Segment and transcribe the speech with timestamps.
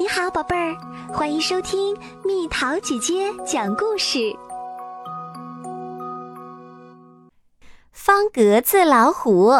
[0.00, 0.76] 你好，宝贝儿，
[1.12, 4.32] 欢迎收听蜜桃姐姐讲故事。
[7.90, 9.52] 方格子老虎，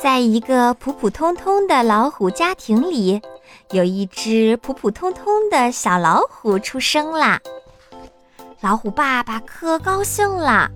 [0.00, 3.20] 在一个普普通通的老虎家庭里，
[3.72, 7.38] 有一只普普通通的小老虎出生啦。
[8.62, 10.70] 老虎爸爸可高兴了，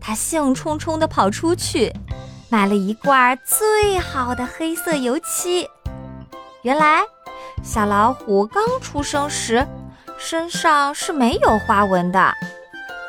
[0.00, 1.92] 他兴冲冲地跑出去。
[2.48, 5.68] 买了一罐最好的黑色油漆。
[6.62, 7.02] 原来，
[7.62, 9.66] 小老虎刚出生时
[10.18, 12.32] 身上是没有花纹的，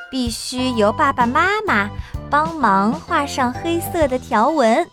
[0.09, 1.89] 必须由爸爸妈妈
[2.29, 4.87] 帮忙画上黑色的条纹。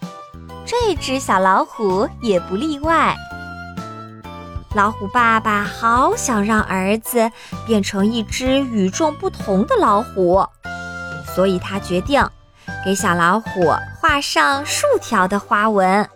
[0.66, 3.16] 这只小老虎也不例外。
[4.74, 7.30] 老虎爸爸好想让儿子
[7.66, 10.44] 变成一只与众不同的老虎，
[11.34, 12.26] 所以他决定。
[12.84, 16.08] 给小老虎画上竖条的花纹，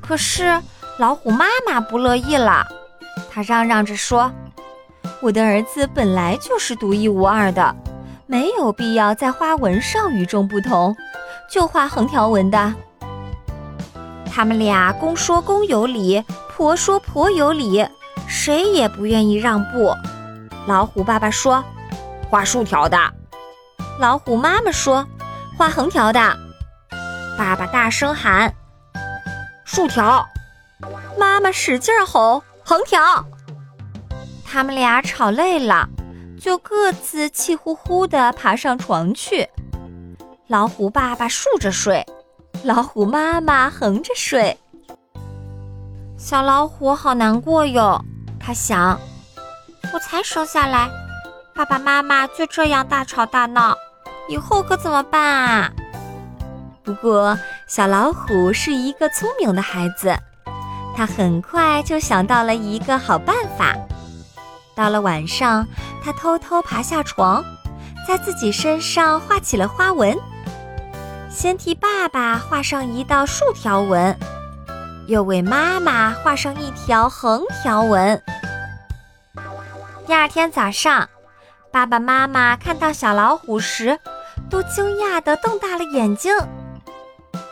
[0.00, 0.60] 可是
[0.98, 2.66] 老虎妈妈不乐意了，
[3.30, 4.32] 她嚷嚷着说
[5.20, 7.74] ：“我的儿子本来就是独一无二的，
[8.26, 10.96] 没有必要在花纹上与众不同，
[11.50, 12.74] 就画横条纹的。”
[14.32, 17.86] 他们俩公说公有理，婆说婆有理，
[18.26, 19.94] 谁也不愿意让步。
[20.66, 21.64] 老虎爸爸说
[22.28, 22.98] ：“画竖条的。”
[23.98, 25.06] 老虎妈妈说。
[25.58, 26.20] 画横条的，
[27.38, 28.54] 爸爸大声喊
[29.64, 30.22] ：“竖条！”
[31.18, 33.24] 妈妈使劲吼：“横条！”
[34.44, 35.88] 他们俩吵累了，
[36.38, 39.48] 就各自气呼呼地爬上床去。
[40.46, 42.06] 老虎爸爸竖着睡，
[42.62, 44.58] 老虎妈妈横着睡。
[46.18, 47.98] 小老虎好难过哟，
[48.38, 49.00] 他想
[49.94, 50.90] ：“我才生下来，
[51.54, 53.74] 爸爸妈妈就这样大吵大闹。”
[54.28, 55.70] 以后可怎么办啊？
[56.82, 60.16] 不过小老虎是一个聪明的孩子，
[60.96, 63.74] 他很快就想到了一个好办法。
[64.74, 65.66] 到了晚上，
[66.04, 67.44] 他偷偷爬下床，
[68.06, 70.16] 在自己身上画起了花纹。
[71.30, 74.16] 先替爸爸画上一道竖条纹，
[75.06, 78.22] 又为妈妈画上一条横条纹。
[80.06, 81.08] 第二天早上，
[81.72, 83.98] 爸爸妈妈看到小老虎时，
[84.48, 86.34] 都惊讶地瞪大了眼睛。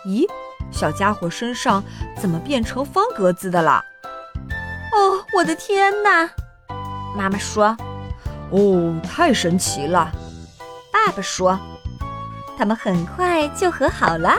[0.07, 0.29] 咦，
[0.71, 1.83] 小家伙身上
[2.21, 3.83] 怎么变成方格子的了？
[4.93, 6.31] 哦，我的天哪！
[7.17, 7.77] 妈妈说
[8.51, 10.13] ：“哦，太神奇了。”
[10.93, 11.59] 爸爸说
[12.57, 14.35] ：“他们很快就和好了。”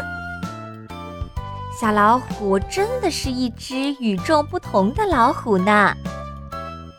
[1.78, 5.94] 小老虎真的是一只与众不同的老虎呢。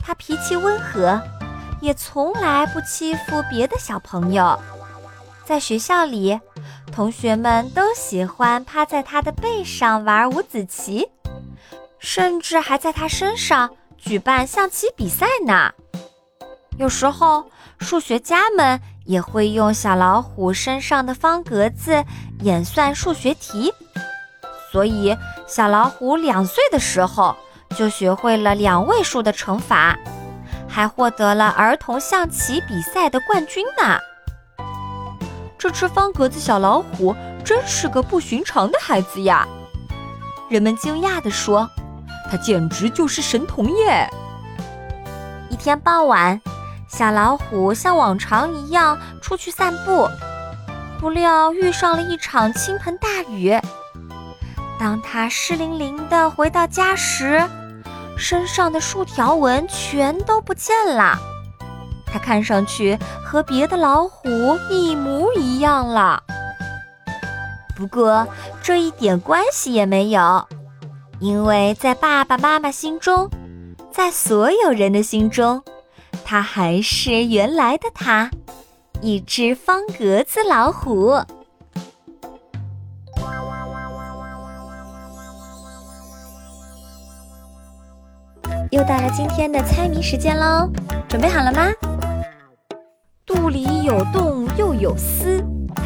[0.05, 1.21] 它脾气温和，
[1.81, 4.59] 也从来不欺负别的小朋友。
[5.47, 6.41] 在学校里，
[6.93, 11.09] 同学们都喜欢趴在他的背上玩五子棋，
[12.01, 15.73] 甚至还在他身上举办象棋比赛呢。
[16.79, 17.49] 有时候，
[17.79, 22.05] 数学家们也会用小老虎身上的方格子
[22.41, 23.73] 演算数学题。
[24.73, 27.37] 所以，小老虎两岁的时候
[27.77, 29.97] 就学会了两位数的乘法，
[30.69, 33.97] 还获得了儿童象棋比赛的冠军呢。
[35.67, 37.13] 这只方格子小老虎
[37.45, 39.45] 真是个不寻常的孩子呀！
[40.49, 41.69] 人们惊讶地说
[42.31, 44.09] ：“他简直就是神童耶！”
[45.51, 46.41] 一天傍晚，
[46.87, 50.09] 小老虎像往常一样出去散步，
[51.01, 53.59] 不料遇上了一场倾盆大雨。
[54.79, 57.43] 当他湿淋淋地回到家时，
[58.17, 61.19] 身上的竖条纹全都不见了。
[62.17, 64.31] 它看上去和别的老虎
[64.71, 66.23] 一模一样了，
[67.77, 68.27] 不过
[68.63, 70.49] 这一点关系也没有，
[71.21, 73.29] 因为在爸爸妈妈心中，
[73.93, 75.63] 在所有人的心中，
[76.25, 78.31] 它还是原来的它，
[79.03, 81.21] 一只方格子老虎。
[88.71, 90.71] 又到了今天的猜谜时间喽，
[91.07, 91.71] 准备好了吗？
[93.37, 95.45] 肚里有洞又有丝，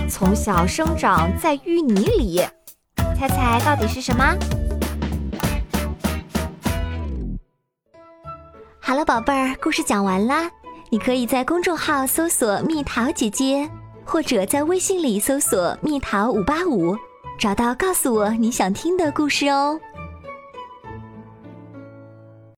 [0.09, 2.41] 从小生长在淤泥里，
[3.19, 4.25] 猜猜到底是什么？
[8.79, 10.49] 好了，宝贝儿，故事讲完啦。
[10.91, 13.69] 你可以在公众号搜索“蜜桃姐姐”，
[14.07, 16.97] 或者在微信里搜索“蜜桃五八五”，
[17.37, 19.79] 找到告诉我你想听的故事哦。